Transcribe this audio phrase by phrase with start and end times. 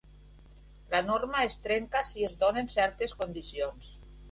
[0.93, 3.95] La norma es trenca si es donen certes condicions.